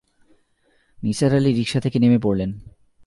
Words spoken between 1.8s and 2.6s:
থেকে নেমে পড়লেন।